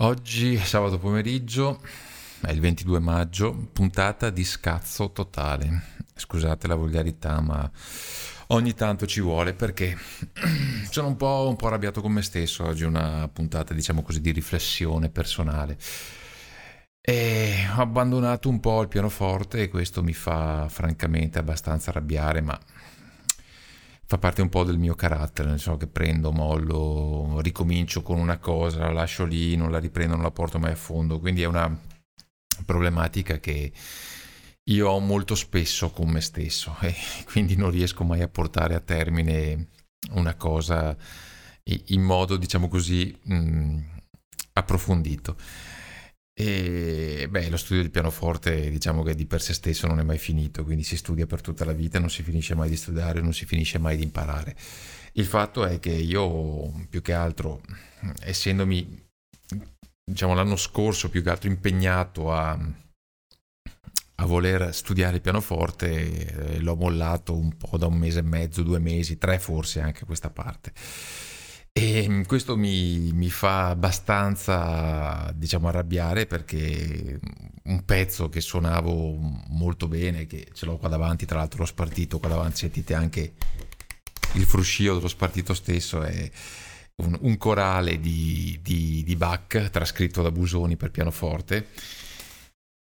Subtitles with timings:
[0.00, 1.80] Oggi è sabato pomeriggio,
[2.42, 5.82] è il 22 maggio, puntata di scazzo totale.
[6.14, 7.68] Scusate la volgarità, ma
[8.48, 9.98] ogni tanto ci vuole perché
[10.88, 12.64] sono un po', un po', arrabbiato con me stesso.
[12.64, 15.76] Oggi è una puntata, diciamo così, di riflessione personale.
[17.00, 22.56] E ho abbandonato un po' il pianoforte e questo mi fa francamente abbastanza arrabbiare, ma
[24.08, 28.38] fa parte un po' del mio carattere, nel senso che prendo, mollo, ricomincio con una
[28.38, 31.44] cosa, la lascio lì, non la riprendo, non la porto mai a fondo, quindi è
[31.44, 31.78] una
[32.64, 33.70] problematica che
[34.64, 36.94] io ho molto spesso con me stesso e
[37.26, 39.68] quindi non riesco mai a portare a termine
[40.12, 40.96] una cosa
[41.64, 43.78] in modo, diciamo così, mh,
[44.54, 45.36] approfondito.
[46.40, 50.18] E beh, lo studio del pianoforte diciamo che di per sé stesso non è mai
[50.18, 53.34] finito, quindi si studia per tutta la vita, non si finisce mai di studiare, non
[53.34, 54.54] si finisce mai di imparare.
[55.14, 57.60] Il fatto è che io più che altro,
[58.20, 59.04] essendomi
[60.04, 62.56] diciamo l'anno scorso più che altro impegnato a,
[64.14, 68.62] a voler studiare il pianoforte, eh, l'ho mollato un po' da un mese e mezzo,
[68.62, 70.72] due mesi, tre forse anche questa parte
[71.78, 77.20] e questo mi, mi, fa abbastanza, diciamo, arrabbiare perché
[77.64, 79.16] un pezzo che suonavo
[79.50, 83.32] molto bene, che ce l'ho qua davanti, tra l'altro l'ho spartito qua davanti, sentite anche
[84.32, 86.28] il fruscio dello spartito stesso, è
[86.96, 91.68] un, un corale di, di, di Bach trascritto da Busoni per pianoforte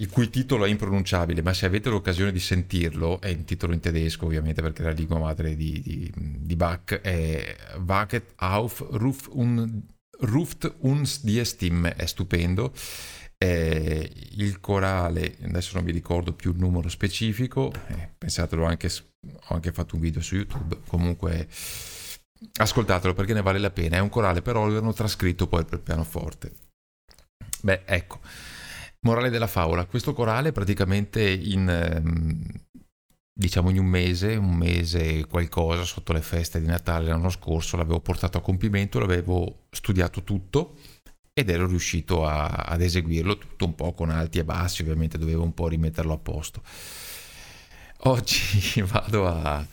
[0.00, 3.80] il cui titolo è impronunciabile, ma se avete l'occasione di sentirlo, è un titolo in
[3.80, 9.28] tedesco ovviamente perché è la lingua madre di, di, di Bach, è Waget auf Ruf
[9.32, 9.82] un,
[10.20, 12.72] Ruft uns die Stimme, è stupendo.
[13.36, 19.54] È il corale, adesso non vi ricordo più il numero specifico, eh, pensatelo anche, ho
[19.54, 21.48] anche fatto un video su YouTube, comunque
[22.56, 26.52] ascoltatelo perché ne vale la pena, è un corale però l'hanno trascritto poi per pianoforte.
[27.62, 28.20] Beh, ecco.
[29.02, 32.42] Morale della favola, questo corale praticamente in, ehm,
[33.32, 38.00] diciamo in un mese, un mese qualcosa, sotto le feste di Natale l'anno scorso, l'avevo
[38.00, 40.76] portato a compimento, l'avevo studiato tutto
[41.32, 45.44] ed ero riuscito a, ad eseguirlo tutto un po' con alti e bassi, ovviamente dovevo
[45.44, 46.62] un po' rimetterlo a posto.
[48.04, 49.66] Oggi vado a,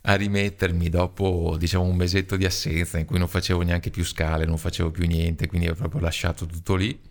[0.00, 4.46] a rimettermi dopo diciamo un mesetto di assenza in cui non facevo neanche più scale,
[4.46, 7.09] non facevo più niente, quindi ho proprio lasciato tutto lì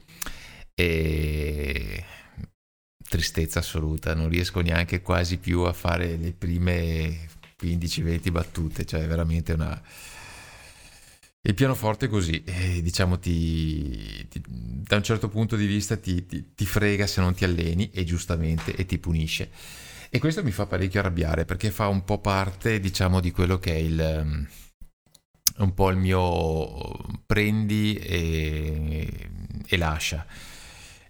[0.80, 2.06] e
[3.10, 7.28] tristezza assoluta, non riesco neanche quasi più a fare le prime
[7.62, 9.82] 15-20 battute, cioè veramente una...
[11.42, 16.26] Il pianoforte è così, eh, diciamo ti, ti, da un certo punto di vista ti,
[16.26, 19.50] ti, frega se non ti alleni e giustamente e ti punisce.
[20.10, 23.74] E questo mi fa parecchio arrabbiare perché fa un po' parte, diciamo, di quello che
[23.74, 24.48] è il,
[25.58, 29.30] un po' il mio prendi e,
[29.66, 30.26] e lascia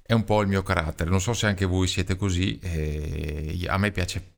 [0.09, 1.11] è un po' il mio carattere.
[1.11, 2.57] Non so se anche voi siete così.
[2.57, 4.37] Eh, a me piace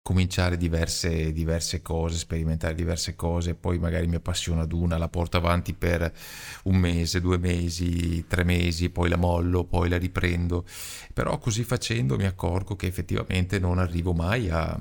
[0.00, 5.36] cominciare diverse, diverse, cose, sperimentare diverse cose, poi magari mi appassiona ad una, la porto
[5.36, 6.10] avanti per
[6.64, 10.64] un mese, due mesi, tre mesi, poi la mollo, poi la riprendo.
[11.12, 14.74] Però così facendo mi accorgo che effettivamente non arrivo mai a,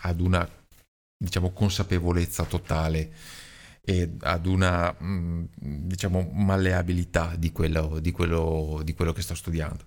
[0.00, 0.48] ad una
[1.18, 3.12] diciamo consapevolezza totale
[3.88, 9.84] e ad una mm, diciamo malleabilità di quello, di, quello, di quello che sto studiando.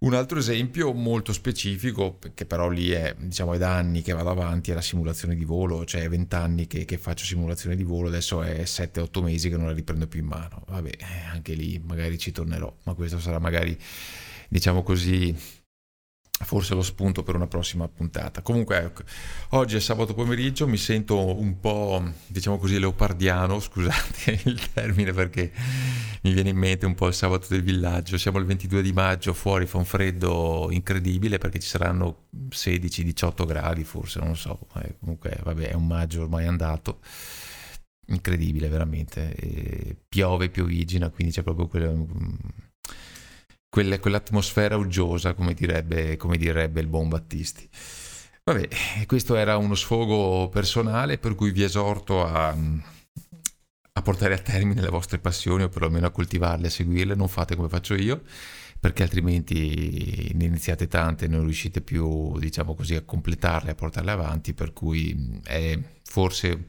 [0.00, 4.28] Un altro esempio molto specifico, che però lì è, diciamo, è da anni che vado
[4.28, 8.08] avanti, è la simulazione di volo, cioè è vent'anni che, che, faccio simulazione di volo,
[8.08, 10.62] adesso è 7-8 mesi che non la riprendo più in mano.
[10.68, 10.90] Vabbè,
[11.32, 13.78] anche lì magari ci tornerò, ma questo sarà magari,
[14.50, 15.34] diciamo così,
[16.42, 18.42] forse lo spunto per una prossima puntata.
[18.42, 19.02] Comunque, ecco,
[19.50, 25.52] oggi è sabato pomeriggio, mi sento un po', diciamo così, leopardiano, scusate il termine perché
[26.22, 28.18] mi viene in mente un po' il sabato del villaggio.
[28.18, 33.84] Siamo il 22 di maggio, fuori fa un freddo incredibile perché ci saranno 16-18 gradi
[33.84, 34.58] forse, non lo so.
[34.76, 37.00] Eh, comunque, vabbè, è un maggio ormai andato.
[38.06, 42.06] Incredibile veramente, e piove, piovigina, quindi c'è proprio quello
[43.74, 47.68] quella, quell'atmosfera uggiosa, come direbbe, come direbbe il buon Battisti.
[48.44, 48.68] Vabbè,
[49.06, 54.90] questo era uno sfogo personale per cui vi esorto a, a portare a termine le
[54.90, 58.22] vostre passioni o perlomeno a coltivarle, a seguirle, non fate come faccio io
[58.78, 64.10] perché altrimenti ne iniziate tante e non riuscite più, diciamo così, a completarle, a portarle
[64.12, 66.66] avanti, per cui è forse,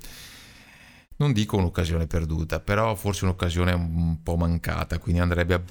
[1.17, 5.61] non dico un'occasione perduta, però forse un'occasione un po' mancata, quindi andrebbe a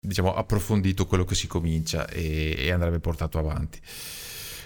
[0.00, 3.80] diciamo, approfondito quello che si comincia e, e andrebbe portato avanti.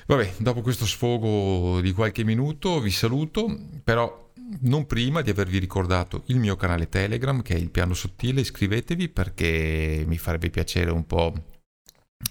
[0.06, 6.24] Vabbè, dopo questo sfogo di qualche minuto vi saluto, però non prima di avervi ricordato
[6.26, 11.06] il mio canale Telegram che è il piano sottile, iscrivetevi perché mi farebbe piacere un
[11.06, 11.32] po'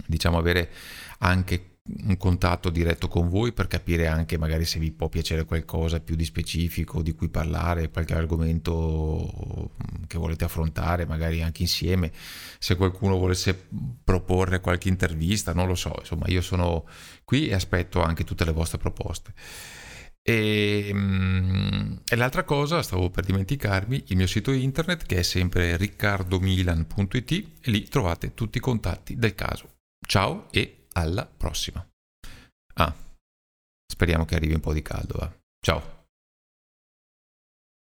[0.06, 0.69] diciamo avere
[1.19, 6.00] anche un contatto diretto con voi per capire anche magari se vi può piacere qualcosa
[6.00, 9.71] più di specifico di cui parlare, qualche argomento
[10.07, 12.12] che volete affrontare, magari anche insieme,
[12.57, 13.68] se qualcuno volesse
[14.03, 16.85] proporre qualche intervista, non lo so, insomma io sono
[17.25, 19.33] qui e aspetto anche tutte le vostre proposte.
[20.25, 25.75] E, mm, e, l'altra cosa, stavo per dimenticarmi, il mio sito internet che è sempre
[25.75, 29.71] riccardomilan.it lì trovate tutti i contatti del caso.
[30.06, 31.86] Ciao e alla prossima.
[32.75, 32.94] Ah,
[33.86, 35.31] speriamo che arrivi un po' di caldo, va.
[35.60, 36.02] Ciao.